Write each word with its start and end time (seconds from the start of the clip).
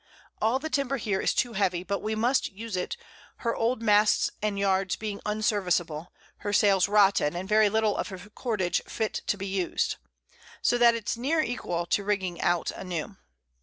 All 0.41 0.57
the 0.57 0.67
Timber 0.71 0.97
here 0.97 1.21
is 1.21 1.31
too 1.31 1.53
heavy, 1.53 1.83
but 1.83 1.99
we 2.01 2.15
must 2.15 2.51
use 2.51 2.75
it, 2.75 2.97
her 3.45 3.55
old 3.55 3.83
Masts 3.83 4.31
and 4.41 4.57
Yards 4.57 4.95
being 4.95 5.21
unserviceable, 5.27 6.11
her 6.37 6.51
Sails 6.51 6.87
rotten, 6.89 7.35
and 7.35 7.47
very 7.47 7.69
little 7.69 7.95
of 7.95 8.07
her 8.07 8.17
Cordage 8.17 8.81
fit 8.87 9.21
to 9.27 9.37
be 9.37 9.45
us'd; 9.63 9.97
so 10.59 10.79
that 10.79 10.95
it's 10.95 11.17
near 11.17 11.41
equal 11.41 11.85
to 11.85 12.03
rigging 12.03 12.41
out 12.41 12.71
a 12.71 12.83
new. 12.83 13.15